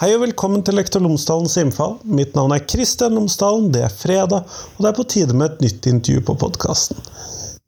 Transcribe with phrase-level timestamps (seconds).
[0.00, 1.98] Hei og velkommen til Lektor Lomsdalens innfall.
[2.08, 5.66] Mitt navn er Kristian Lomsdalen, det er fredag, og det er på tide med et
[5.66, 6.96] nytt intervju på podkasten.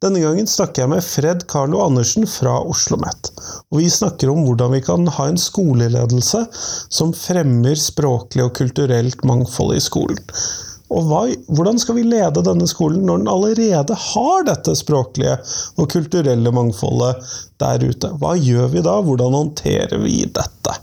[0.01, 3.29] Denne gangen snakker jeg med Fred Carlo Andersen fra Oslo OsloMet.
[3.69, 6.41] Og vi snakker om hvordan vi kan ha en skoleledelse
[6.89, 10.25] som fremmer språklig og kulturelt mangfold i skolen.
[10.93, 15.39] Og hva, hvordan skal vi lede denne skolen når den allerede har dette språklige
[15.81, 17.33] og kulturelle mangfoldet
[17.63, 18.13] der ute?
[18.21, 18.99] Hva gjør vi da?
[19.07, 20.77] Hvordan håndterer vi dette?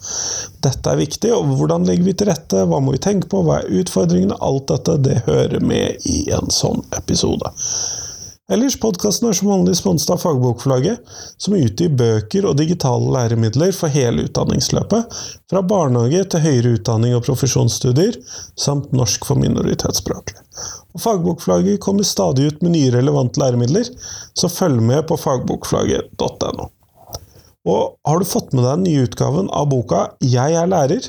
[0.66, 2.66] Dette er viktig, og hvordan legger vi til rette?
[2.68, 3.44] Hva må vi tenke på?
[3.46, 4.40] Hva er utfordringene?
[4.44, 7.54] Alt dette det hører med i en sånn episode.
[8.50, 11.04] Ellers, podkasten er som vanlig sponset av Fagbokforlaget,
[11.38, 15.20] som utgir bøker og digitale læremidler for hele utdanningsløpet,
[15.52, 18.18] fra barnehage til høyere utdanning og profesjonsstudier,
[18.58, 20.42] samt norsk for minoritetsspråklige.
[20.98, 23.94] Og Fagbokforlaget kommer stadig ut med nye relevante læremidler,
[24.34, 26.72] så følg med på fagbokforlaget.no.
[27.70, 31.06] Og har du fått med deg den nye utgaven av boka Jeg er lærer?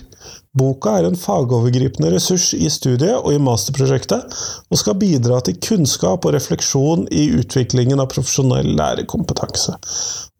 [0.58, 4.32] Boka er en fagovergripende ressurs i studiet og i masterprosjektet,
[4.66, 9.76] og skal bidra til kunnskap og refleksjon i utviklingen av profesjonell lærerkompetanse.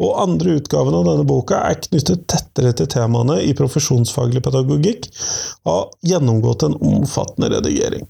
[0.02, 5.06] Og andre utgaven av denne boka er knyttet tettere til temaene i profesjonsfaglig pedagogikk,
[5.62, 8.08] og har gjennomgått en omfattende redigering.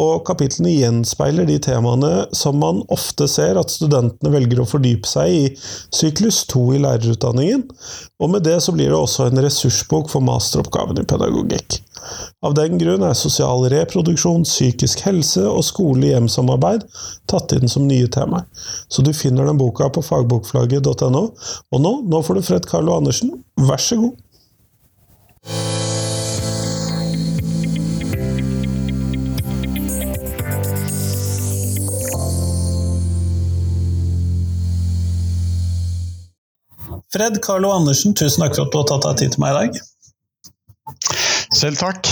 [0.00, 5.36] Og kapitlene gjenspeiler de temaene som man ofte ser at studentene velger å fordype seg
[5.42, 5.44] i
[5.92, 7.68] syklus 2 i lærerutdanningen,
[8.24, 11.33] og med det så blir det også en ressursbok for masteroppgaven i pedagogikk.
[12.44, 16.84] Av den grunn er sosial reproduksjon, psykisk helse og skole-hjem-samarbeid
[17.30, 18.44] tatt inn som nye temaer.
[18.92, 21.24] Så du finner den boka på fagbokflagget.no.
[21.72, 24.20] Og nå, nå får du Fred Carlo Andersen, vær så god!
[37.14, 39.58] Fred Carlo Andersen, tusen takk for at du har tatt deg tid til meg i
[39.60, 39.84] dag.
[41.54, 42.10] Selv takk.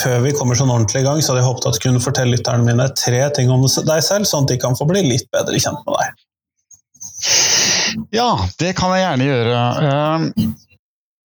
[0.00, 2.32] Før vi kommer sånn ordentlig i gang, så hadde jeg håpet at du kunne fortelle
[2.32, 5.60] lytterne mine tre ting om deg selv, sånn at de kan få bli litt bedre
[5.60, 6.26] kjent med deg.
[8.14, 8.30] Ja,
[8.62, 9.60] det kan jeg gjerne gjøre.
[9.84, 10.54] Ehm,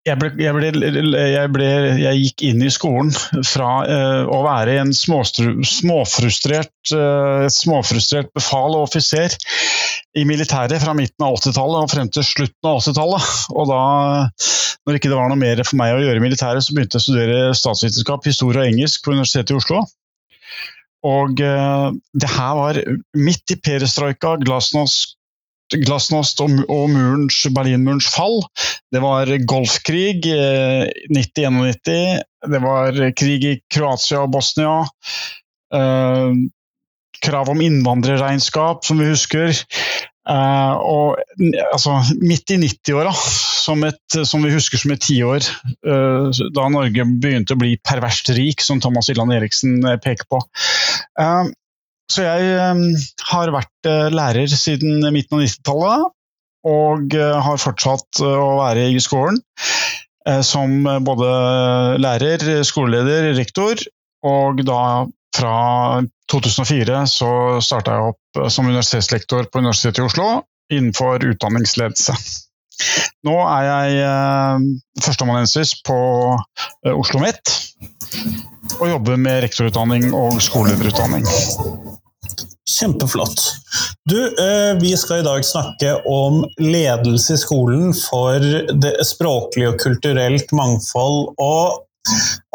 [0.06, 0.70] jeg, ble, jeg, ble,
[1.32, 1.70] jeg, ble,
[2.02, 3.14] jeg, gikk inn i skolen
[3.48, 9.34] fra uh, å være en småfrustrert, uh, småfrustrert befal og offiser
[10.16, 13.32] i militæret fra midten av 80-tallet og frem til slutten av 80-tallet.
[13.56, 13.82] Og da,
[14.86, 17.04] når ikke det var noe mer for meg å gjøre i militæret, så begynte jeg
[17.04, 19.84] å studere statsvitenskap, historie og engelsk på Universitetet i Oslo.
[21.06, 21.88] Og eh,
[22.18, 22.82] det her var
[23.18, 25.16] midt i perestrojka, glasnost
[25.74, 28.44] glasnost og, og murens, Berlinmurens fall.
[28.94, 32.22] Det var Golfkrig eh, 90-91.
[32.54, 34.84] Det var krig i Kroatia og Bosnia.
[35.74, 36.38] Eh,
[37.24, 39.56] krav om innvandrerregnskap, som vi husker.
[40.26, 41.20] Uh, og
[41.70, 45.46] altså, midt i 90-åra, som, som, vi husker som et tiår,
[45.86, 50.42] uh, da Norge begynte å bli perverst rik, som Thomas Illand Eriksen eh, peker på.
[51.22, 51.54] Uh,
[52.10, 52.88] så jeg um,
[53.30, 56.12] har vært lærer siden midten av 90-tallet,
[56.66, 59.38] og har fortsatt å være i skolen.
[60.46, 61.28] Som både
[62.02, 63.82] lærer, skoleleder, rektor,
[64.26, 64.80] og da
[65.36, 66.02] fra
[66.32, 67.30] 2004 så
[67.64, 70.30] starta jeg opp som universitetslektor på Universitetet i Oslo
[70.74, 72.16] innenfor utdanningsledelse.
[73.26, 74.72] Nå er jeg
[75.04, 76.00] førsteamanuensis på
[76.92, 77.54] Oslo Mitt
[78.80, 81.26] og jobber med rektorutdanning og skolelederutdanning.
[82.66, 83.42] Kjempeflott.
[84.10, 88.42] Du, eh, vi skal i dag snakke om ledelse i skolen for
[88.82, 91.36] det språklige og kulturelt mangfold.
[91.38, 91.86] Og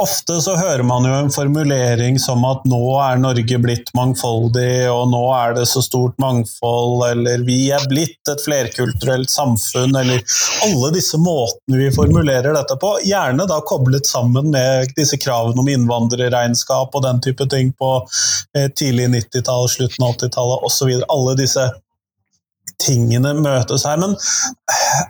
[0.01, 5.11] Ofte så hører man jo en formulering som at nå er Norge blitt mangfoldig, og
[5.13, 10.25] nå er det så stort mangfold, eller vi er blitt et flerkulturelt samfunn, eller
[10.65, 12.95] alle disse måtene vi formulerer dette på.
[13.05, 17.93] Gjerne da koblet sammen med disse kravene om innvandrerregnskap og den type ting på
[18.57, 20.97] eh, tidlig 90-tall, slutten av 80-tallet osv.
[21.13, 21.69] Alle disse
[22.81, 24.01] tingene møtes her.
[24.01, 24.17] Men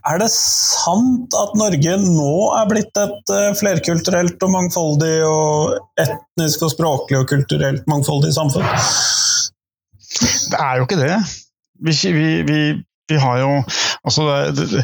[0.09, 6.67] er det sant at Norge nå er blitt et eh, flerkulturelt og mangfoldig og etnisk
[6.67, 8.67] og språklig og kulturelt mangfoldig samfunn?
[10.51, 11.17] Det er jo ikke det.
[11.81, 12.61] Vi, vi, vi,
[13.09, 13.53] vi har jo
[14.01, 14.25] Altså,
[14.57, 14.83] det, det,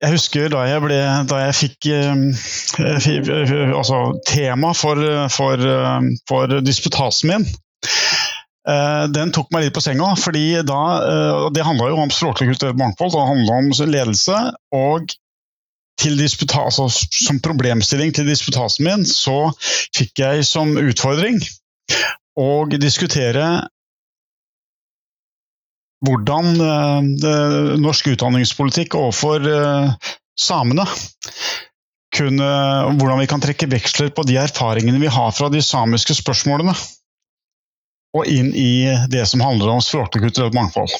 [0.00, 0.96] jeg husker da jeg, ble,
[1.28, 5.02] da jeg fikk eh, altså, tema for,
[5.34, 5.68] for,
[6.30, 7.44] for disputasen min
[7.78, 8.27] Eh,
[9.14, 12.76] den tok meg litt på senga, fordi da, eh, det handla jo om språklig kulturelt
[12.80, 14.42] mangfold, det handla om ledelse.
[14.76, 15.14] og
[15.98, 19.50] altså, som problemstilling til disputasen min, så
[19.96, 21.40] fikk jeg som utfordring
[22.38, 23.48] å diskutere
[26.06, 29.42] hvordan uh, norsk utdanningspolitikk overfor
[30.38, 30.84] samene
[32.14, 32.50] kunne,
[33.00, 36.76] hvordan vi kan trekke veksler på de erfaringene vi har fra de samiske spørsmålene,
[38.18, 40.92] og inn i det som handler om språklig kulturelt mangfold.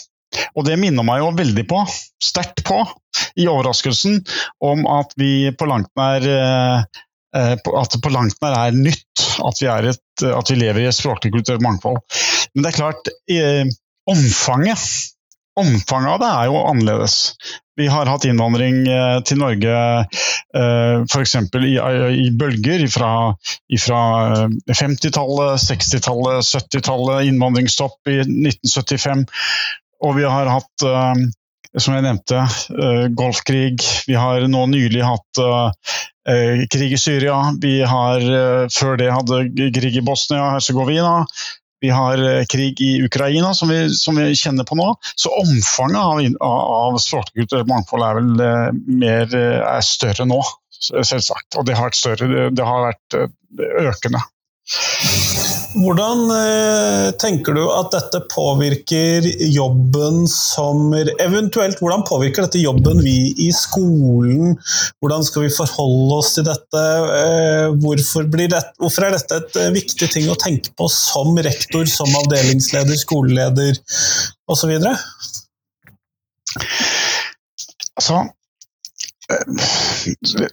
[0.55, 1.83] Og det minner meg jo veldig på,
[2.23, 2.83] sterkt på,
[3.41, 4.21] i overraskelsen
[4.65, 6.83] om at vi på langt nær eh,
[7.37, 10.85] eh, at det på langt nær er nytt at vi, er et, at vi lever
[10.85, 12.03] i et språklig kulturelt mangfold.
[12.53, 13.11] Men det er klart,
[14.09, 14.85] omfanget
[15.61, 17.17] omfanget av det er jo annerledes.
[17.79, 21.35] Vi har hatt innvandring eh, til Norge eh, f.eks.
[21.63, 21.75] I,
[22.25, 23.11] i bølger fra,
[23.85, 24.01] fra
[24.67, 29.23] 50-tallet, 60-tallet, 70-tallet, innvandringsstopp i 1975.
[30.09, 31.23] Og vi har hatt, eh,
[31.79, 32.43] som jeg nevnte,
[33.15, 33.79] Golfkrig.
[34.09, 35.41] Vi har nå nylig hatt
[36.73, 37.37] krig i Syria.
[37.61, 38.25] Vi har
[38.73, 41.13] før det hadde krig i Bosnia-Hercegovina.
[41.81, 44.89] Vi har eh, krig i Ukraina, som vi, som vi kjenner på nå.
[45.15, 48.67] Så omfanget av, av språkkulturelt mangfold er vel eh,
[49.05, 50.41] mer, eh, er større nå,
[50.81, 51.59] selvsagt.
[51.59, 53.21] Og det har vært, større, det har vært
[53.87, 54.27] økende.
[55.77, 63.35] Hvordan eh, tenker du at dette påvirker jobben som Eventuelt, hvordan påvirker dette jobben vi
[63.45, 64.57] i skolen?
[65.03, 66.85] Hvordan skal vi forholde oss til dette?
[67.19, 71.85] Eh, hvorfor, det, hvorfor er dette et eh, viktig ting å tenke på som rektor,
[71.91, 73.77] som avdelingsleder, skoleleder
[74.49, 74.75] osv.?
[77.99, 78.25] Altså,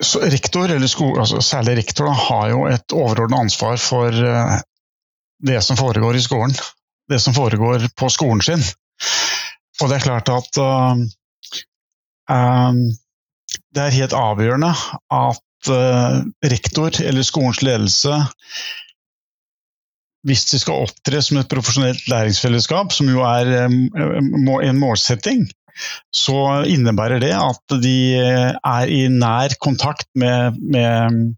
[0.04, 4.12] så rektor, eller skole, altså særlig rektor, har jo et overordnet ansvar for
[5.46, 6.56] det som foregår i skolen.
[7.10, 8.64] Det som foregår på skolen sin.
[9.82, 10.96] Og det er klart at uh,
[12.32, 12.80] um,
[13.76, 14.72] det er helt avgjørende
[15.14, 18.24] at uh, rektor eller skolens ledelse
[20.26, 25.46] hvis de skal opptre som et profesjonelt læringsfellesskap, som jo er en målsetting,
[26.10, 31.36] så innebærer det at de er i nær kontakt med, med,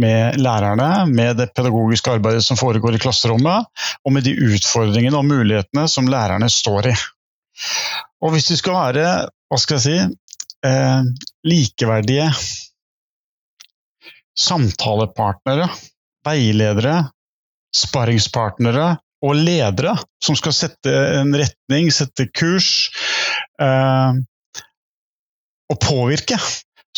[0.00, 3.68] med lærerne, med det pedagogiske arbeidet som foregår i klasserommet,
[4.04, 6.94] og med de utfordringene og mulighetene som lærerne står i.
[8.24, 9.08] Og hvis de skal være,
[9.50, 10.18] hva skal jeg si,
[10.66, 11.08] eh,
[11.46, 12.28] likeverdige
[14.34, 15.68] samtalepartnere,
[16.26, 16.96] veiledere,
[17.74, 18.94] sparringspartnere
[19.24, 22.90] og ledere som skal sette en retning, sette kurs
[23.62, 24.20] eh,
[25.70, 26.38] og påvirke,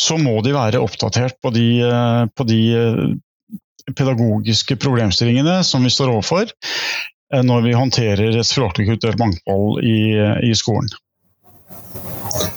[0.01, 5.93] så må de være oppdatert på de, eh, på de eh, pedagogiske problemstillingene som vi
[5.93, 9.99] står overfor eh, når vi håndterer et språklig kulturelt mangfold i,
[10.51, 10.93] i skolen.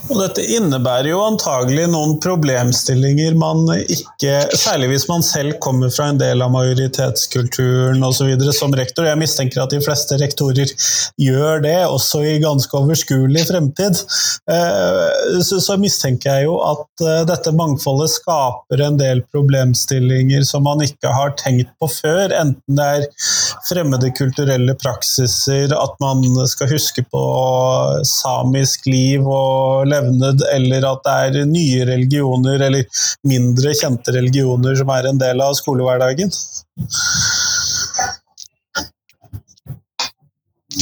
[0.09, 6.09] Og dette innebærer jo antagelig noen problemstillinger man ikke Særlig hvis man selv kommer fra
[6.11, 8.31] en del av majoritetskulturen osv.
[8.55, 9.05] som rektor.
[9.07, 10.71] Jeg mistenker at de fleste rektorer
[11.21, 14.01] gjør det, også i ganske overskuelig fremtid.
[14.51, 20.83] Eh, så mistenker jeg jo at eh, dette mangfoldet skaper en del problemstillinger som man
[20.85, 22.35] ikke har tenkt på før.
[22.41, 23.07] Enten det er
[23.69, 27.23] fremmede kulturelle praksiser, at man skal huske på
[28.07, 34.91] samisk liv og levned, eller at det er nye religioner eller mindre kjente religioner som
[34.95, 36.33] er en del av skolehverdagen.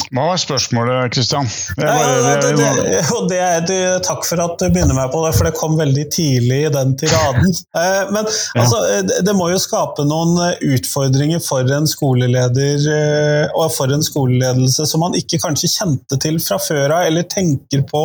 [0.08, 1.48] Hva var spørsmålet, Kristian?
[4.06, 6.96] takk for at du begynner meg på det, for det kom veldig tidlig i den
[7.00, 7.56] tiraden.
[7.78, 8.26] Eh, men
[8.58, 8.78] altså,
[9.22, 15.04] det må jo skape noen utfordringer for en skoleleder eh, og for en skoleledelse som
[15.04, 18.04] man ikke kanskje kjente til fra før av, eller tenker på,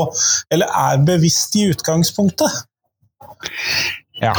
[0.53, 2.63] eller er bevisst i utgangspunktet.
[4.21, 4.35] Ja,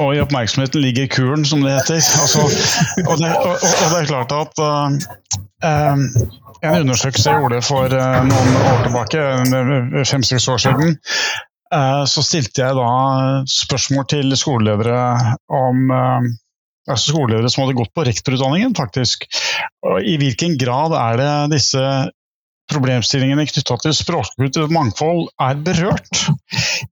[0.00, 2.00] og i oppmerksomheten ligger kuren, som det heter.
[2.22, 2.44] Altså,
[3.04, 5.98] og, det, og, og, det, er klart at uh,
[6.64, 9.26] En undersøkelse jeg gjorde for uh, noen år tilbake,
[10.08, 10.96] fem-seks år siden,
[11.74, 12.88] uh, så stilte jeg da
[13.50, 15.92] spørsmål til skoleledere om
[16.84, 19.24] altså skoleledere som hadde gått på rektorutdanningen, faktisk.
[19.88, 21.84] Og I hvilken grad er det disse
[22.70, 26.22] problemstillingene knytta til språkbruk og mangfold er berørt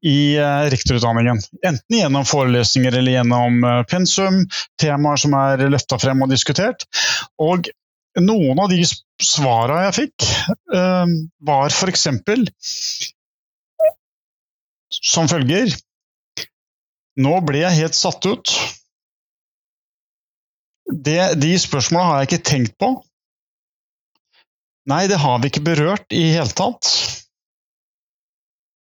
[0.02, 1.38] i eh, rektorutdanningen.
[1.66, 4.42] Enten gjennom forelesninger eller gjennom eh, pensum,
[4.80, 6.86] temaer som er løfta frem og diskutert.
[7.42, 7.70] Og
[8.20, 8.82] noen av de
[9.22, 10.26] svara jeg fikk,
[10.74, 11.14] eh,
[11.46, 12.08] var f.eks.
[15.02, 15.72] som følger
[17.22, 18.50] Nå ble jeg helt satt ut.
[20.88, 22.88] Det, de spørsmåla har jeg ikke tenkt på.
[24.88, 26.88] Nei, det har vi ikke berørt i hele tatt.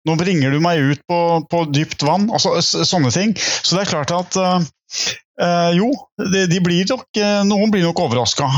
[0.08, 2.30] Nå bringer du meg ut på, på dypt vann.
[2.32, 3.34] Altså sånne ting.
[3.36, 5.90] Så det er klart at uh, jo,
[6.24, 8.48] de, de, blir nok, uh, noen blir nok overraska.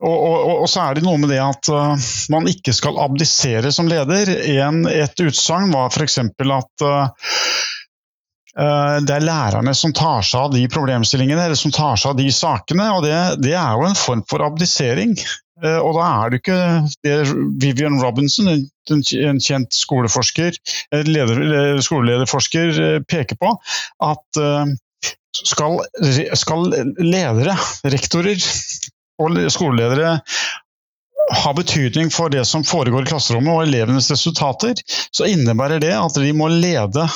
[0.00, 3.70] Og, og, og, så er det noe med det at uh, man ikke skal abdisere
[3.74, 4.32] som leder.
[4.56, 6.18] En, et utsagn var f.eks.
[6.24, 6.88] at
[8.50, 12.26] det er lærerne som tar seg av de problemstillingene eller som tar seg av de
[12.34, 12.88] sakene.
[12.96, 13.14] og Det,
[13.46, 15.14] det er jo en form for abdisering.
[15.60, 16.60] Og da er det ikke
[17.04, 17.16] det
[17.60, 20.56] Vivian Robinson, en kjent skoleforsker,
[21.04, 23.52] leder, skolelederforsker, peker på,
[24.06, 24.40] at
[25.36, 25.80] skal,
[26.38, 27.56] skal ledere,
[27.92, 28.40] rektorer
[29.20, 30.18] og skoleledere
[31.30, 34.80] ha betydning for det som foregår i klasserommet og elevenes resultater,
[35.14, 37.06] så innebærer det at de må lede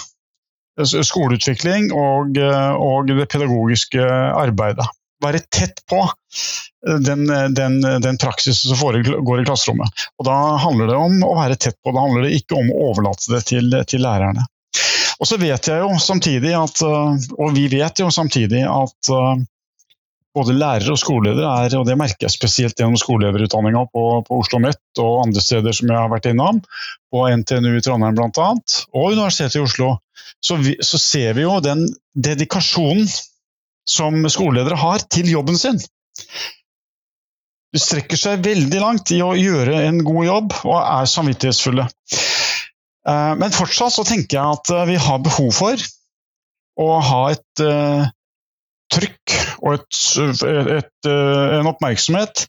[0.78, 4.86] skoleutvikling og, og det pedagogiske arbeidet.
[5.24, 6.02] Være tett på
[7.00, 7.26] den,
[7.56, 10.04] den, den, praksisen som foregår i klasserommet.
[10.20, 12.90] Og Da handler det om å være tett på, da handler det ikke om å
[12.90, 14.44] overlate det til, til lærerne.
[15.22, 19.10] Og så vet jeg jo samtidig at, og vi vet jo samtidig at
[20.34, 24.58] både lærere og skoleledere er, og det merker jeg spesielt gjennom skolelederutdanninga på, på Oslo
[24.58, 26.60] OsloMet og andre steder som jeg har vært innom,
[27.12, 28.48] på NTNU i Trondheim bl.a.,
[28.94, 29.92] og Universitetet i Oslo,
[30.44, 33.06] så, vi, så, ser vi jo den dedikasjonen
[33.90, 35.80] som skoleledere har til jobben sin.
[37.74, 41.88] De strekker seg veldig langt i å gjøre en god jobb og er samvittighetsfulle.
[43.08, 45.88] Eh, men fortsatt så tenker jeg at vi har behov for
[46.80, 48.06] å ha et eh,
[48.94, 50.00] trykk og et,
[50.78, 52.46] et, eh, en oppmerksomhet,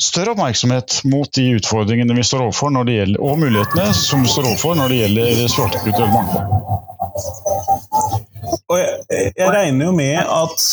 [0.00, 4.32] større oppmerksomhet mot de utfordringene vi står overfor når det gjelder, og mulighetene som vi
[4.32, 6.46] står overfor når det gjelder mangfold.
[8.46, 10.64] Og jeg, jeg regner jo med at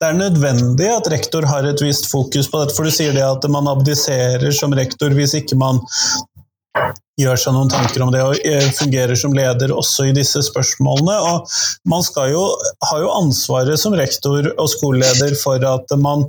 [0.00, 3.24] det er nødvendig at rektor har et visst fokus på dette, for du sier det
[3.24, 5.82] at man abdiserer som rektor hvis ikke man
[7.18, 11.16] gjør seg noen tanker om det og eh, fungerer som leder også i disse spørsmålene.
[11.30, 11.56] Og
[11.90, 12.44] man jo,
[12.90, 16.28] har jo ansvaret som rektor og skoleleder for at man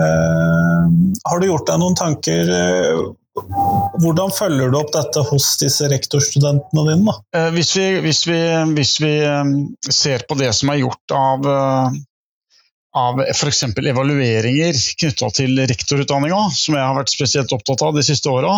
[0.00, 0.84] Eh,
[1.26, 2.52] har du gjort deg noen tanker?
[4.00, 7.16] Hvordan følger du opp dette hos disse rektorstudentene dine?
[7.54, 8.40] Hvis vi, hvis, vi,
[8.76, 9.14] hvis vi,
[9.90, 11.50] ser på det som er gjort av
[12.96, 13.62] av f.eks.
[13.78, 18.56] evalueringer knytta til rektorutdanninga, som jeg har vært spesielt opptatt av de siste åra,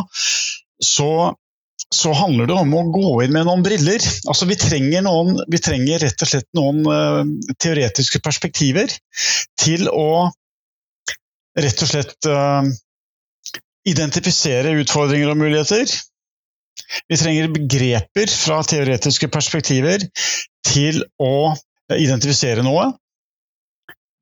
[0.83, 1.33] så,
[1.93, 4.01] så, handler det om å gå inn med noen briller.
[4.25, 8.95] Altså, vi, trenger noen, vi trenger rett og slett noen uh, teoretiske perspektiver
[9.61, 10.31] til å
[11.61, 12.65] rett og slett uh,
[13.89, 15.93] identifisere utfordringer og muligheter.
[17.09, 20.09] Vi trenger begreper fra teoretiske perspektiver
[20.65, 21.53] til å
[21.93, 22.89] identifisere noe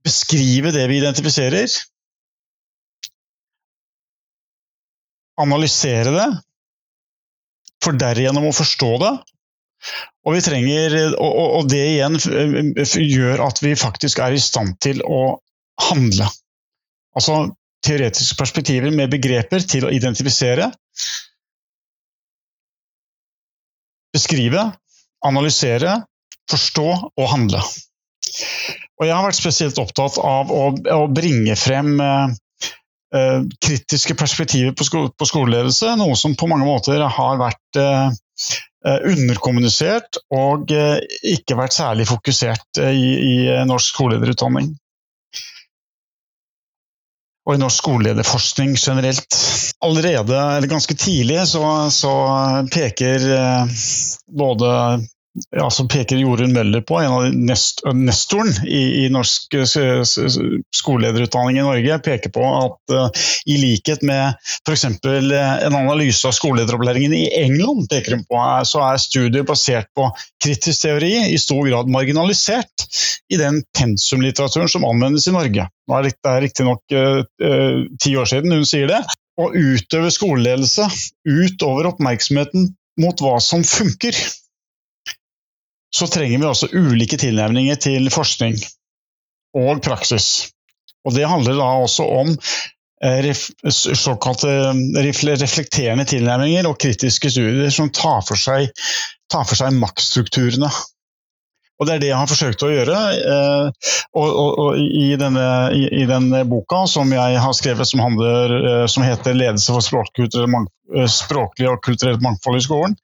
[0.05, 1.71] beskrive det vi identifiserer.
[5.41, 6.29] Analysere det,
[7.85, 9.13] for derigjennom å forstå det.
[10.29, 15.41] Og, trenger, og, og det igjen gjør at vi faktisk er i stand til å
[15.89, 16.29] handle.
[17.17, 17.39] Altså
[17.85, 20.69] teoretiske perspektiver med begreper til å identifisere,
[24.13, 24.67] beskrive,
[25.25, 25.97] analysere,
[26.51, 27.63] forstå og handle.
[29.01, 32.33] Og jeg har vært spesielt opptatt av å, å bringe frem eh,
[33.17, 38.11] eh, kritiske perspektiver på, sko på, skoleledelse, noe som på mange måter har vært eh,
[38.85, 41.01] eh underkommunisert og eh,
[41.33, 43.35] ikke vært særlig fokusert eh, i, i,
[43.69, 44.75] norsk skolelederutdanning.
[47.49, 49.39] Og i norsk skolelederforskning generelt.
[49.81, 52.13] Allerede, eller ganske tidlig, så, så
[52.69, 53.25] peker
[54.29, 54.69] både
[55.57, 59.55] ja, som peker Jorunn Møller på, en av nest, nestoren i, i, norsk
[60.75, 64.35] skolelederutdanning i Norge, peker på at uh, i likhet med
[64.67, 64.85] f.eks.
[64.89, 70.09] En analyse av skolelederopplæringen i England, peker hun på, så er studier basert på
[70.43, 72.89] kritisk teori i stor grad marginalisert
[73.31, 75.69] i den pensumlitteraturen som anvendes i Norge.
[75.87, 79.01] Nå er det riktignok uh, uh, ti år siden hun sier det.
[79.41, 80.91] Å utøve skoleledelse
[81.25, 84.17] utover oppmerksomheten mot hva som funker
[85.91, 88.59] så trenger vi også ulike tilnærminger til forskning
[89.59, 90.51] og praksis.
[91.05, 92.31] Og Det handler da også om
[93.05, 93.31] eh,
[93.71, 94.49] såkalte
[95.43, 98.71] reflekterende tilnærminger og kritiske studier som tar for seg,
[99.33, 100.71] tar for seg maktstrukturene.
[101.81, 102.99] Og Det er det jeg har forsøkt å gjøre.
[103.17, 108.05] Eh, og, og, og i, denne, i, i, denne, boka som jeg har skrevet som,
[108.05, 109.81] handler, eh, som heter 'Ledelse for
[111.09, 113.01] språklig og kulturelt mangfold i skolen',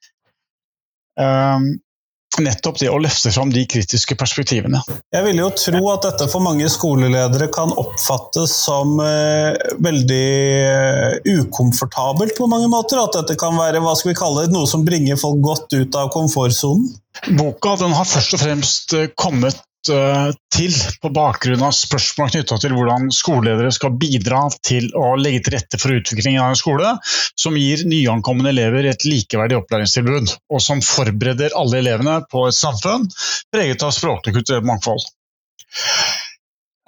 [2.43, 4.81] nettopp det å løfte fram de kritiske perspektivene.
[5.15, 10.29] Jeg vil jo tro at dette for mange skoleledere kan oppfattes som eh, veldig
[10.63, 13.01] eh, ukomfortabelt på mange måter.
[13.03, 15.99] At dette kan være hva skal vi kalle det, noe som bringer folk godt ut
[15.99, 16.95] av komfortsonen.
[17.37, 22.75] Boka den har først og fremst eh, kommet til på bakgrunn av spørsmål knytta til
[22.77, 26.93] hvordan skoleledere skal bidra til å legge til rette for utviklingen av en skole
[27.39, 33.09] som gir nyankomne elever et likeverdig opplæringstilbud, og som forbereder alle elevene på et samfunn
[33.55, 35.05] preget av språklig kulturelt mangfold.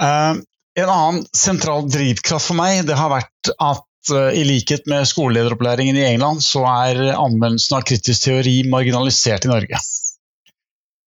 [0.03, 0.35] Eh,
[0.79, 5.99] en annen sentral drivkraft for meg det har vært at eh, i likhet med skolelederopplæringen
[5.99, 9.83] i England, så er anvendelsen av kritisk teori marginalisert i Norge.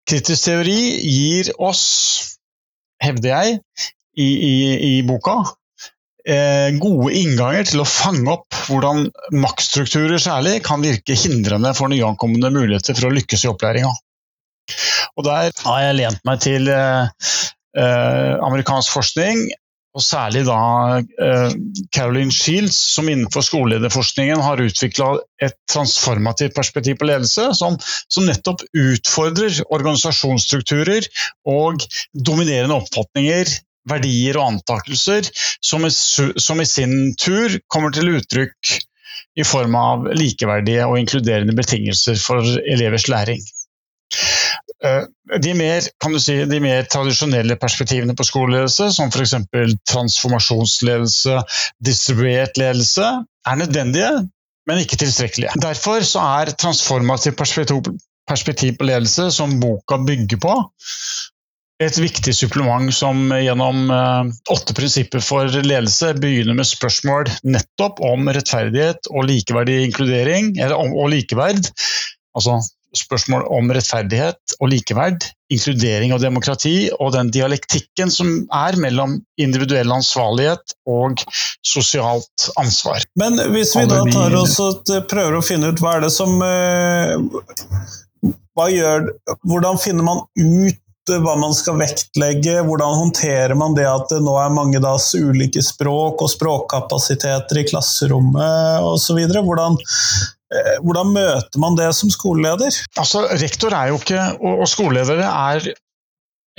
[0.09, 1.85] Kritisk teori gir oss,
[3.03, 3.59] hevder jeg,
[4.19, 4.55] i, i,
[4.89, 5.37] i boka,
[6.25, 12.51] eh, gode innganger til å fange opp hvordan maktstrukturer særlig kan virke hindrende for nyankomne
[12.55, 13.93] muligheter for å lykkes i opplæringa.
[15.17, 17.31] Og Der har jeg lent meg til eh,
[17.77, 19.49] eh, amerikansk forskning
[19.97, 20.59] og særlig da
[21.01, 21.55] eh,
[21.95, 27.79] Caroline Shields, som innenfor skolelederforskningen har utvikla et transformativt perspektiv på ledelse, som,
[28.13, 31.09] som, nettopp utfordrer organisasjonsstrukturer
[31.49, 33.55] og dominerende oppfatninger,
[33.89, 35.31] verdier og antakelser,
[35.65, 38.75] som som i sin tur kommer til uttrykk
[39.39, 43.41] i form av likeverdige og inkluderende betingelser for elevers læring.
[44.85, 45.83] Eh, de mer,
[46.23, 49.35] si, de mer, tradisjonelle perspektivene på skoleledelse, som f.eks.
[49.91, 51.41] transformasjonsledelse,
[51.85, 53.09] distribuert ledelse,
[53.49, 54.13] er nødvendige,
[54.71, 55.57] men ikke tilstrekkelige.
[55.63, 60.55] Derfor er transformativ perspektiv, på ledelse, som boka bygger på,
[61.79, 68.27] et viktig supplement som gjennom eh, åtte prinsipper for ledelse begynner med spørsmål nettopp om
[68.35, 71.71] rettferdighet og likeverdig inkludering, eller om, og likeverd.
[72.35, 72.59] Altså
[72.97, 79.93] spørsmål om rettferdighet og likeverd, inkludering og demokrati, og den dialektikken som er mellom individuell
[79.93, 81.23] ansvarlighet og
[81.67, 83.05] sosialt ansvar.
[83.21, 86.37] Men hvis vi da tar oss og prøver å finne ut hva er det som
[86.45, 87.17] eh,
[88.59, 89.11] hva gjør,
[89.47, 94.35] Hvordan finner man ut hva man skal vektlegge, hvordan håndterer man det at det nå
[94.37, 99.23] er mange das ulike språk og språkkapasiteter i klasserommet osv.
[99.33, 100.38] Hvordan, Eh,
[100.81, 102.73] hvordan møter man det som skoleleder?
[103.01, 105.69] Altså, rektor er jo ikke, og skoleledere er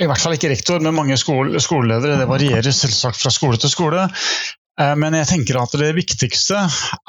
[0.00, 2.16] i hvert fall ikke rektor, men mange skole, skoleledere.
[2.22, 4.06] Det varierer selvsagt fra skole til skole.
[4.80, 6.60] Eh, men jeg tenker at det viktigste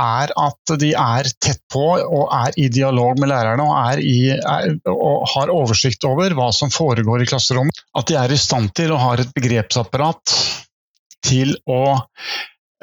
[0.01, 4.73] er at de er tett på og er i dialog med lærerne og, i, er,
[4.91, 7.83] og har oversikt over hva som foregår i klasserommet.
[7.97, 10.35] At de er i stand til og har et begrepsapparat
[11.27, 11.83] til å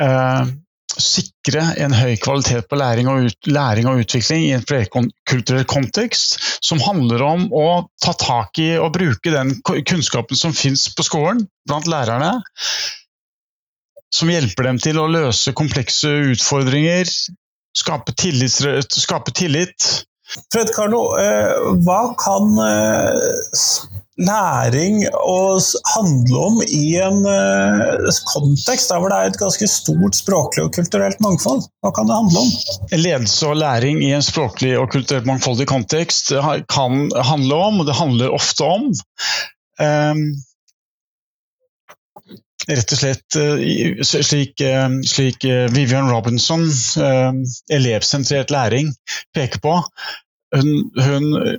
[0.00, 0.56] eh,
[1.02, 6.38] sikre en høy kvalitet på læring og, ut, læring og utvikling i en flerkulturell kontekst,
[6.64, 7.66] som handler om å
[8.02, 12.38] ta tak i og bruke den kunnskapen som finnes på skolen blant lærerne,
[14.14, 17.08] som hjelper dem til å løse komplekse utfordringer,
[17.76, 18.92] skape tillit.
[18.92, 19.88] Skape tillit.
[20.52, 22.50] Fred Carlo, eh, hva kan
[24.18, 25.58] eh, læring å
[25.94, 30.74] handle om i en uh, kontekst der hvor det er et ganske stort språklig og
[30.74, 31.68] kulturelt mangfold?
[31.82, 32.50] Hva kan det handle om?
[32.92, 36.32] Ledelse og læring i en språklig og kulturelt mangfoldig kontekst
[36.70, 38.90] kan handle om, og det handler ofte om,
[39.82, 40.24] um,
[42.68, 46.66] rett og slett uh, slik, uh, slik Vivian Robinson,
[47.70, 48.92] elevsentrert læring,
[49.36, 49.78] peker på.
[50.56, 51.58] Hun, hun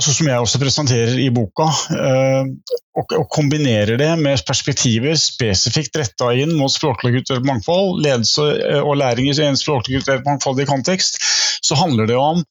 [0.00, 1.66] som jeg også presenterer i boka,
[1.98, 2.50] eh,
[2.94, 8.98] og, kombinerer det med perspektiver spesifikt retta inn mot språklig kulturelt mangfold, ledelse eh, og
[9.00, 11.20] læring i en språklig kulturelt mangfoldig kontekst,
[11.64, 12.44] så handler det om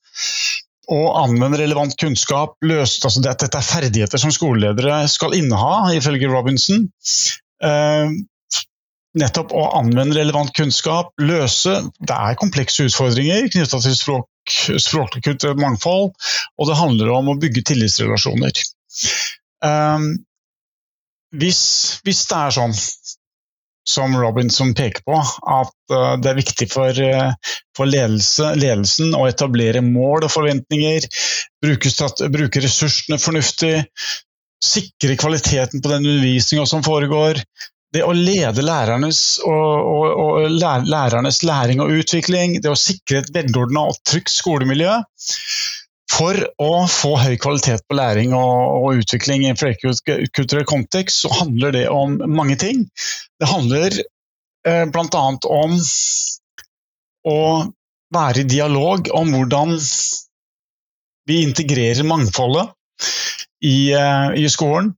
[0.93, 2.57] å anvende relevant kunnskap.
[2.65, 6.89] Løst, altså dette er ferdigheter som skoleledere skal inneha, ifølge Robinson.
[9.13, 16.13] Nettopp å anvende relevant kunnskap, løse Det er komplekse utfordringer knytta til språk, språklig mangfold,
[16.57, 18.63] og det handler om å bygge tillitsrelasjoner.
[19.63, 20.07] Um,
[21.33, 21.61] hvis,
[22.05, 22.73] hvis, det er sånn
[23.93, 29.27] som Robinson peker på, at uh, det er viktig for, uh, for ledelse, ledelsen å
[29.29, 31.05] etablere mål og forventninger,
[31.63, 31.93] bruke,
[32.33, 33.75] bruke ressursene fornuftig,
[34.63, 37.41] sikre kvaliteten på den undervisninga som foregår,
[37.93, 43.31] det å lede lærernes, og, og, og lærernes læring og utvikling, det å sikre et
[43.35, 44.97] velordna og trygt skolemiljø
[46.13, 51.31] for å få høy kvalitet på læring og, og utvikling i en flerkulturell kontekst, så
[51.39, 52.83] handler det om mange ting.
[53.41, 55.23] Det handler eh, bl.a.
[55.61, 55.79] om
[57.29, 57.39] å
[58.13, 59.73] være i dialog om hvordan
[61.29, 62.73] vi integrerer mangfoldet
[63.63, 64.91] i, i skolen.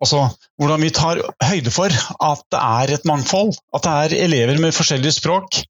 [0.00, 0.22] Altså
[0.60, 4.76] hvordan vi tar høyde for at det er et mangfold, at det er elever med
[4.76, 5.60] forskjellige språk.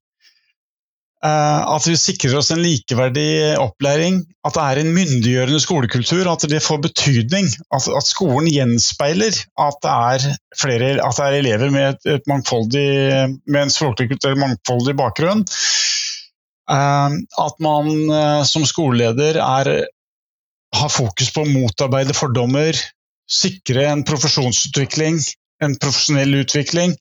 [1.21, 6.47] Eh, at vi sikrer oss en likeverdig opplæring, at det er en myndiggjørende skolekultur, at
[6.49, 7.51] det får betydning.
[7.69, 9.35] At, at skolen gjenspeiler
[9.67, 10.25] at det er,
[10.57, 15.45] flere, at det er elever med, et, et med en språklig kultur, mangfoldig bakgrunn.
[16.71, 19.71] Eh, at man eh, som skoleleder er,
[20.81, 22.79] har fokus på å motarbeide fordommer,
[23.31, 25.19] sikre en profesjonsutvikling,
[25.63, 26.95] en profesjonell utvikling.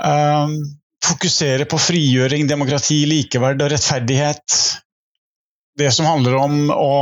[0.00, 0.56] Um,
[1.04, 4.60] fokusere på frigjøring, demokrati, likeverd og rettferdighet.
[5.80, 6.94] Det som handler om å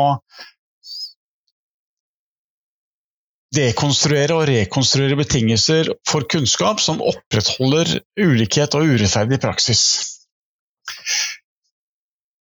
[3.54, 9.82] dekonstruere og rekonstruere betingelser for kunnskap som opprettholder ulikhet og urettferdig praksis.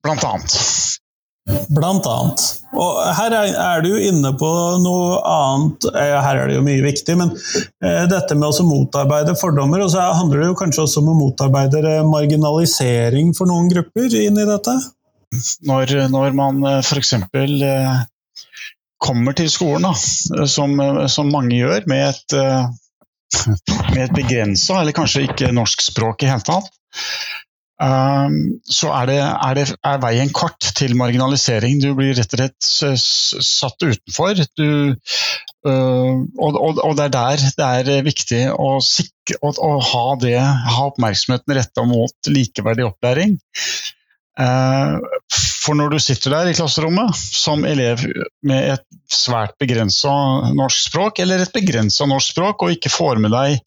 [0.06, 1.01] Blant annet.
[1.50, 2.42] Blant annet.
[2.78, 4.50] Og her er, du inne på
[4.84, 9.34] noe annet, eh, her er det jo mye viktig, men eh, dette med å motarbeide
[9.40, 9.82] fordommer.
[9.82, 14.14] Og så handler det jo kanskje også om å motarbeide eh, marginalisering for noen grupper
[14.22, 14.78] inn i dette?
[15.66, 17.14] Når, når man f.eks.
[19.02, 20.76] kommer til skolen, da, som,
[21.10, 22.36] som, mange gjør, med et,
[23.96, 26.68] med et begrensa, eller kanskje ikke norsk språk i hele tatt,
[27.82, 31.80] så er, det, er, det, er, veien kort til marginalisering.
[31.82, 34.44] Du blir rett og slett satt utenfor.
[34.60, 34.94] Du,
[35.66, 40.06] øh, og, og, og, det er der det er viktig å, sikre, å, å ha,
[40.22, 43.40] det, ha, oppmerksomheten retta mot likeverdig opplæring.
[44.40, 45.02] Ehm,
[45.62, 48.04] for når du sitter der i klasserommet som elev
[48.48, 50.14] med et svært begrensa
[50.56, 53.60] norsk språk, eller et begrensa norsk språk, og ikke får med deg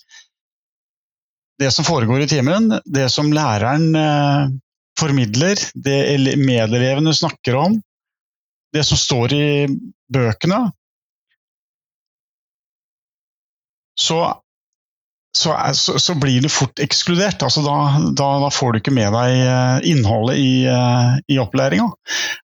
[1.59, 4.55] det som foregår i timen, det som læreren eh,
[4.99, 5.99] formidler, det
[6.41, 7.77] medelevene snakker om,
[8.75, 9.47] det som står i
[10.13, 10.65] bøkene,
[14.01, 14.19] så,
[15.37, 15.55] så,
[15.99, 17.43] så, blir det fort ekskludert.
[17.47, 17.77] Altså da,
[18.11, 21.87] da, da, får du ikke med deg eh, innholdet i, eh, i opplæringa.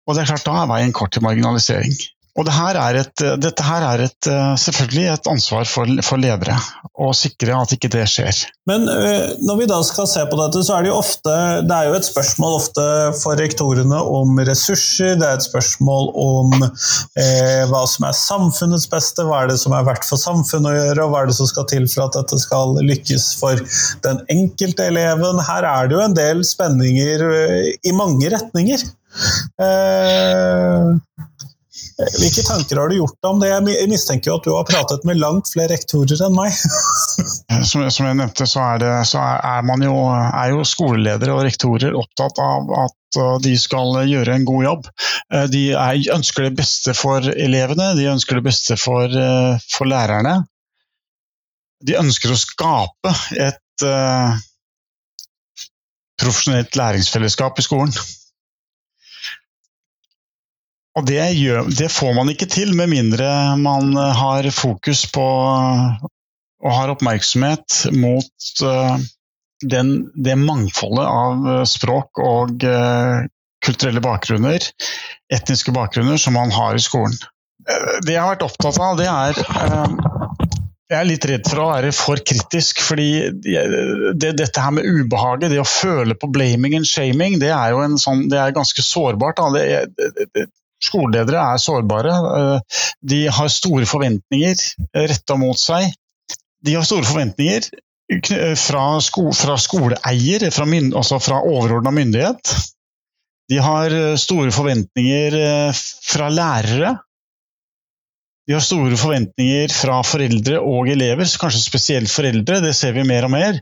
[0.06, 1.98] Og det er klart, da er veien kort til marginalisering.
[2.38, 6.54] Og det her et, dette her er et, eh, selvfølgelig et ansvar for, for, ledere,
[6.94, 8.42] å sikre at ikke det skjer.
[8.70, 11.34] Men eh, når vi da skal se på dette, så er det jo ofte
[11.66, 12.84] Det er jo et spørsmål ofte
[13.18, 19.26] for rektorene om ressurser, det er et spørsmål om eh, hva som er samfunnets beste,
[19.26, 21.50] hva er det som er verdt for samfunnet å gjøre, og hva er det som
[21.50, 23.60] skal til for at dette skal lykkes for
[24.06, 25.42] den enkelte eleven.
[25.50, 28.86] Her er det jo en del spenninger eh, i mange retninger.
[29.60, 30.90] Eh,
[32.20, 33.50] hvilke tanker har du gjort om det?
[33.50, 36.54] Jeg mistenker jo at du har pratet med langt flere rektorer enn meg.
[37.68, 41.96] som, som, jeg nevnte, så, er, det, så er, jo, er jo skoleledere og rektorer
[41.98, 44.88] opptatt av at uh, de skal gjøre en god jobb.
[45.32, 49.90] Uh, de er, ønsker det beste for elevene, de ønsker det beste for, uh, for
[49.90, 50.40] lærerne.
[51.84, 53.58] De ønsker å skape et
[56.20, 57.94] profesjonelt læringsfellesskap i skolen.
[61.00, 65.24] Og det, gjør, det, får man ikke til med mindre man eh, har fokus på
[66.60, 68.98] og har oppmerksomhet mot uh,
[69.64, 72.66] den, det mangfoldet av eh, språk og
[73.64, 74.66] kulturelle bakgrunner,
[75.32, 77.16] etniske bakgrunner, som man har i skolen.
[78.04, 79.40] Det jeg har vært opptatt av, det er
[80.90, 83.08] Jeg er litt redd for å være for kritisk, fordi
[83.40, 87.84] det, dette her med ubehaget, det å føle på blaming and shaming, det er jo
[88.00, 89.40] sånn, det er ganske sårbart.
[89.56, 90.48] Det,
[90.80, 92.16] Skoleledere er sårbare.
[92.40, 92.80] Eh,
[93.12, 94.64] de har store forventninger
[95.10, 95.92] retta mot seg.
[96.64, 97.68] De har store forventninger
[98.58, 100.66] fra, sko fra skoleeier, fra,
[100.98, 102.54] altså fra overordna myndighet.
[103.50, 106.96] De har eh, store forventninger eh, fra lærere.
[108.48, 112.58] De har store forventninger fra foreldre og elever, kanskje spesielt foreldre.
[112.64, 113.60] Det ser vi mer og mer.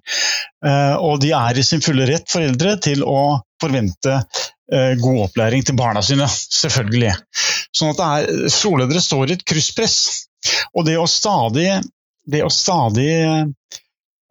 [1.05, 3.19] Og de er i sin fulle rett, foreldre, til å
[3.61, 7.15] forvente Eh, god opplæring til barna sine, selvfølgelig.
[7.73, 9.97] Sånn at er, skoleledere står i et krysspress.
[10.77, 11.71] Og det å stadig,
[12.29, 13.11] det å stadig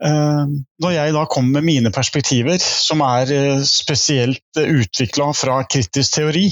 [0.06, 0.46] uh,
[0.84, 6.48] Når jeg da kommer med mine perspektiver, som er uh, spesielt utvikla fra kritisk teori,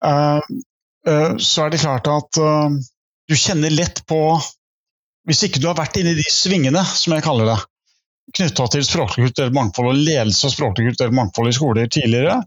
[0.00, 2.38] så er det klart at
[3.28, 4.40] du kjenner lett på
[5.28, 7.58] Hvis ikke du har vært inni de svingene, som jeg kaller det,
[8.36, 12.40] knytta til språklig kulturelt mangfold og ledelse av språklig kulturelt mangfold i skoler tidligere,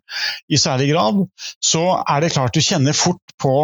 [0.48, 1.22] i særlig grad,
[1.64, 3.58] så er det klart du kjenner fort på,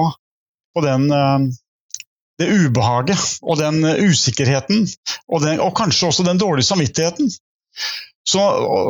[0.76, 1.48] på den, eh,
[2.40, 4.86] det ubehaget og den usikkerheten,
[5.28, 7.32] og, den, og, kanskje også den dårlige samvittigheten
[8.30, 8.42] Så,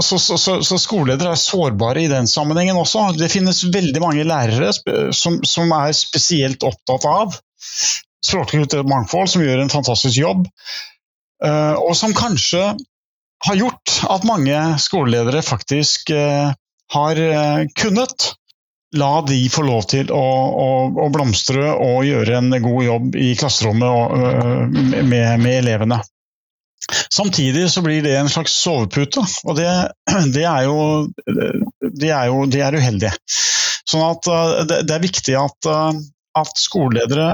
[0.03, 3.05] så, så, så, skoleledere er sårbare i den sammenhengen også.
[3.15, 4.73] Det finnes veldig mange lærere
[5.15, 7.37] som, som er spesielt opptatt av
[8.25, 10.47] språklig mangfold, som gjør en fantastisk jobb.
[11.45, 12.73] Eh, og som kanskje
[13.47, 16.51] har gjort at mange skoleledere faktisk eh,
[16.93, 18.33] har eh, kunnet
[18.97, 20.25] la de få lov til å,
[20.59, 25.99] å, å, blomstre og gjøre en god jobb i klasserommet og, med, med elevene.
[27.13, 29.69] Samtidig så blir det en slags sovepute, og det,
[30.35, 31.07] det, er, jo,
[31.81, 33.13] det er, jo, det er uheldig.
[33.89, 36.01] Sånn at eh, det, er viktig at, eh,
[36.39, 37.29] at, skoleledere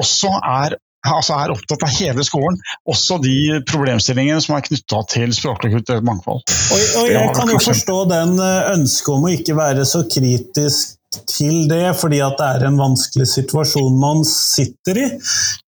[0.00, 2.58] også er, altså er, opptatt av hele skolen,
[2.90, 6.42] også de problemstillingene som er knytta til språklig kulturelt mangfold.
[6.44, 10.96] Og, og jeg kan jo forstå den eh, ønsket om å ikke være så kritisk
[11.26, 15.06] til det, fordi at det er en vanskelig situasjon man sitter i.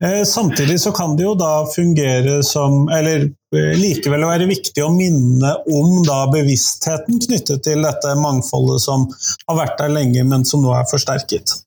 [0.03, 4.91] Eh, samtidig så kan det jo da fungere som Eller eh, likevel være viktig å
[4.93, 9.07] minne om da bevisstheten knyttet til dette mangfoldet som
[9.47, 11.57] har vært der lenge, men som nå er forsterket.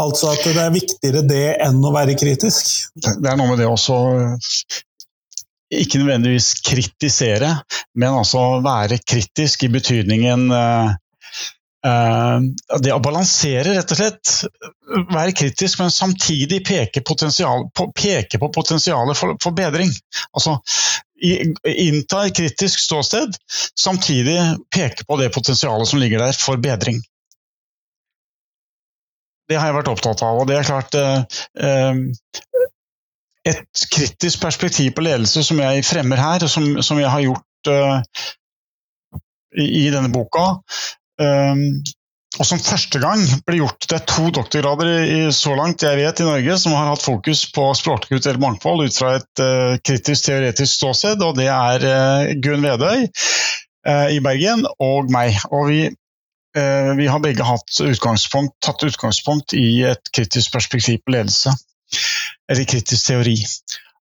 [0.00, 2.72] Altså at det er viktigere det enn å være kritisk.
[2.98, 3.98] Det er noe med det også
[5.74, 7.50] ikke nødvendigvis kritisere,
[7.98, 10.92] men altså være kritisk i betydningen uh,
[11.84, 12.40] Uh,
[12.80, 14.30] det å balansere, rett og slett.
[15.12, 19.92] Være kritisk, men samtidig peke, på, peke på potensialet for, for, bedring.
[20.32, 20.56] Altså
[21.20, 23.36] innta et kritisk ståsted,
[23.80, 24.38] samtidig
[24.72, 27.02] peke på det potensialet som ligger der for bedring.
[29.50, 30.40] Det har jeg vært opptatt av.
[30.40, 31.98] og det er klart uh,
[33.44, 37.68] Et kritisk perspektiv på ledelse som jeg fremmer her, og som, som jeg har gjort
[37.68, 37.98] uh,
[39.60, 40.46] i, denne boka,
[42.34, 46.22] og som første gang ble gjort Det er to doktorgrader i, så langt jeg vet
[46.22, 50.72] i Norge som har hatt fokus på språkkulturelt mangfold ut fra et uh, kritisk teoretisk
[50.80, 55.38] ståsted, og det er uh, Gunn Vedøy uh, i Bergen og meg.
[55.52, 55.80] Og vi,
[56.54, 57.42] vi har begge
[57.82, 61.50] utgangspunkt, tatt utgangspunkt i et kritisk perspektiv på ledelse.
[62.48, 63.34] Eller kritisk teori.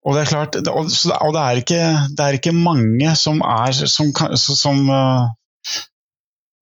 [0.03, 1.83] Og det er klart, og det er ikke,
[2.17, 4.83] det er ikke mange som, er, som, som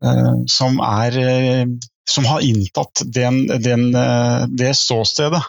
[0.05, 1.67] Eh, som, er, eh,
[2.11, 5.43] som har inntatt den, den, eh, det ståstedet.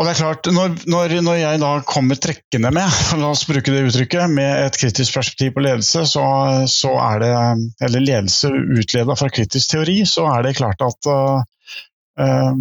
[0.00, 3.74] Og det er klart, når, når, når, jeg da kommer trekkende med la oss bruke
[3.74, 6.24] det uttrykket, med et kritisk perspektiv på ledelse, så,
[6.70, 7.32] så er det,
[7.88, 8.50] eller ledelse
[8.80, 12.56] utleda fra kritisk teori, så er det klart at uh,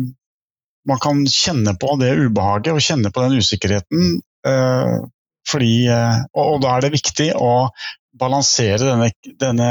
[0.92, 4.20] man kan kjenne på det ubehaget og kjenne på den usikkerheten.
[4.48, 5.08] Uh,
[5.48, 7.54] fordi, uh, og, og, da er det viktig å
[8.22, 9.08] balansere denne,
[9.40, 9.70] denne,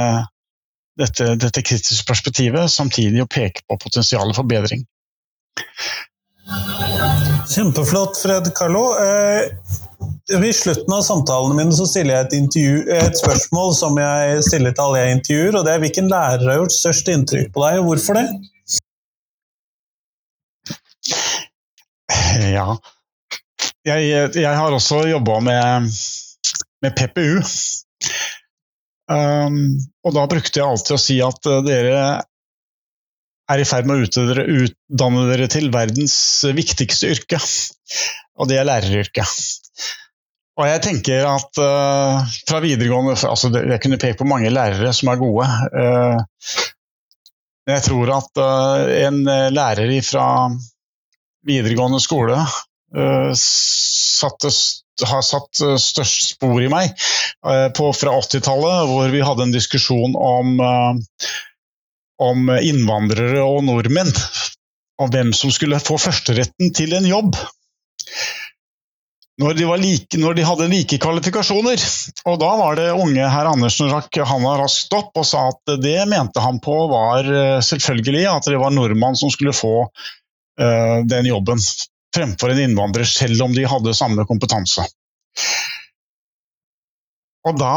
[0.99, 4.87] dette, dette, kritiske perspektivet, samtidig å peke på potensialet for bedring.
[7.50, 8.84] Kjempeflott, Fred Carlo.
[8.98, 9.42] Eh,
[10.46, 14.74] I slutten av samtalene mine så stiller jeg et, intervju, et, spørsmål som jeg stiller
[14.74, 17.80] til alle jeg intervjuer, og det er hvilken lærer har gjort størst inntrykk på deg,
[17.80, 18.28] og hvorfor det?
[22.50, 22.66] Ja
[23.86, 25.90] Jeg, jeg har også jobba med,
[26.84, 27.40] med PPU.
[29.10, 29.56] Um,
[30.06, 32.02] og da brukte jeg alltid å si at uh, dere
[33.50, 36.16] er i ferd med å utdanne, utdanne dere til verdens
[36.56, 37.40] viktigste yrke,
[38.38, 39.60] og det er læreryrket.
[40.60, 45.08] Og jeg tenker at uh, fra videregående altså Jeg kunne peke på mange lærere som
[45.12, 45.46] er gode.
[45.72, 46.20] Uh,
[47.70, 49.22] jeg tror at uh, en
[49.54, 50.26] lærer fra
[51.46, 52.36] videregående skole
[53.38, 54.50] satte
[55.06, 56.90] har satt størst spor i meg
[57.78, 60.58] på, fra 80-tallet, hvor vi hadde en diskusjon om,
[62.20, 64.12] om innvandrere og nordmenn.
[65.00, 67.38] Og hvem som skulle få førsteretten til en jobb.
[69.40, 71.80] Når de, like, når de, hadde like kvalifikasjoner.
[72.28, 75.96] Og da var det unge herr Andersen rakk handa raskt opp og sa at det
[76.11, 77.30] mente han på var
[77.64, 81.62] selvfølgelig at det var nordmann som skulle få uh, den jobben
[82.14, 84.85] fremfor en innvandrer, selv om de hadde samme kompetanse.
[87.48, 87.74] Og da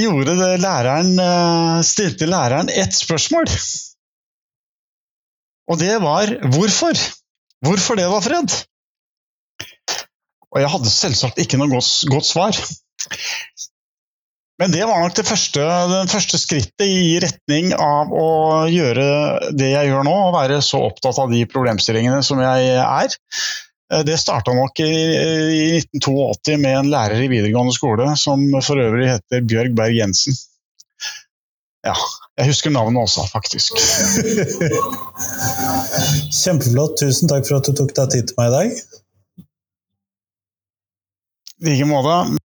[0.00, 3.48] gjorde læreren, eh, stilte læreren ett spørsmål.
[5.70, 6.96] Og det var hvorfor?
[7.62, 8.54] Hvorfor det, var Fred?
[10.52, 12.56] Og jeg hadde selvsagt ikke noe godt, godt svar.
[14.60, 18.28] Men det var nok det første, det første, skrittet i retning av å
[18.70, 19.06] gjøre
[19.58, 23.16] det jeg gjør nå, og være så opptatt av de problemstillingene som jeg er.
[23.92, 28.80] Eh, det starta nok i, i, 1982 med en lærer i videregående skole som for
[28.80, 30.34] øvrig heter Bjørg Berg Jensen.
[31.82, 31.96] Ja,
[32.38, 33.72] jeg husker navnet også, faktisk.
[36.42, 36.94] Kjempeflott.
[37.00, 38.68] Tusen takk for at du tok deg tid til meg i dag.
[41.62, 42.41] I like måte.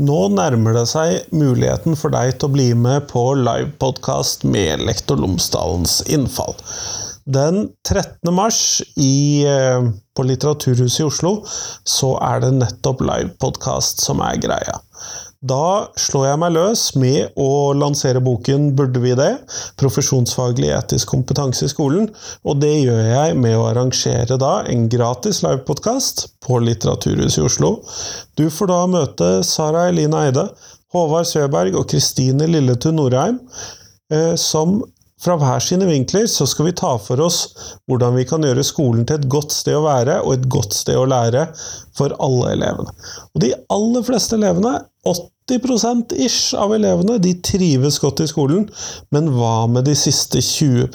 [0.00, 5.20] Nå nærmer det seg muligheten for deg til å bli med på livepodkast med Lektor
[5.20, 6.54] Lomsdalens innfall.
[7.28, 8.32] Den 13.
[8.32, 11.34] mars i, eh, på Litteraturhuset i Oslo
[11.84, 14.80] så er det nettopp livepodkast som er greia.
[15.40, 19.38] Da slår jeg meg løs med å lansere boken 'Burde vi det?'
[19.80, 22.10] Profesjonsfaglig etisk kompetanse i skolen.
[22.44, 27.72] Og det gjør jeg med å arrangere da en gratis livepodkast på Litteraturhuset i Oslo.
[28.36, 30.50] Du får da møte Sara Eline Eide,
[30.92, 33.40] Håvard Søberg og Kristine Lilletun Norheim,
[34.12, 34.82] eh, som
[35.20, 37.40] fra hver sine vinkler så skal vi ta for oss
[37.90, 40.96] hvordan vi kan gjøre skolen til et godt sted å være og et godt sted
[40.96, 41.46] å lære
[41.96, 42.94] for alle elevene.
[43.34, 44.78] Og de aller fleste elevene
[45.50, 48.66] 80 ish av elevene de trives godt i skolen,
[49.14, 50.88] men hva med de siste 20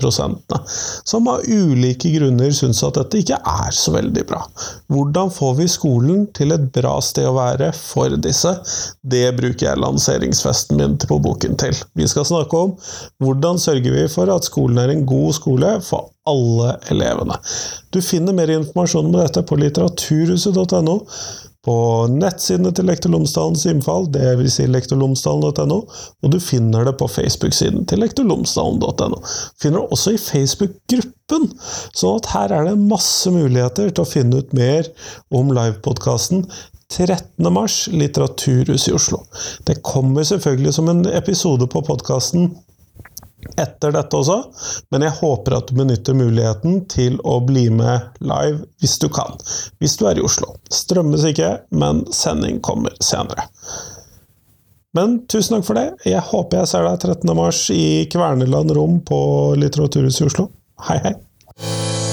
[1.05, 4.41] som av ulike grunner syns at dette ikke er så veldig bra?
[4.93, 8.55] Hvordan får vi skolen til et bra sted å være for disse?
[9.03, 11.75] Det bruker jeg lanseringsfesten min på boken til.
[11.97, 12.75] Vi skal snakke om
[13.23, 17.37] hvordan sørger vi for at skolen er en god skole for alle elevene.
[17.93, 20.95] Du finner mer informasjon om dette på litteraturhuset.no
[21.65, 21.75] på
[22.13, 24.59] nettsidene til Lektor Lomsdalens innfall, dvs.
[24.59, 29.19] Si lektorlomsdalen.no, og du finner det på Facebook-siden til lektorlomsdalen.no.
[29.61, 31.49] Finner det også i Facebook-gruppen,
[31.97, 34.91] sånn at her er det masse muligheter til å finne ut mer
[35.33, 36.45] om livepodkasten
[36.93, 37.53] 13.
[37.53, 39.23] mars, Litteraturhuset i Oslo.
[39.65, 42.51] Det kommer selvfølgelig som en episode på podkasten
[43.61, 44.37] etter dette også,
[44.93, 49.37] men jeg håper at du benytter muligheten til å bli med live hvis du kan.
[49.81, 50.55] Hvis du er i Oslo.
[50.73, 53.47] Strømmes ikke, men sending kommer senere.
[54.95, 55.87] Men tusen takk for det.
[56.07, 57.35] Jeg håper jeg ser deg 13.
[57.35, 59.19] mars i Kverneland Rom på
[59.59, 60.49] Litteraturhuset i Oslo.
[60.87, 62.04] Hei, hei!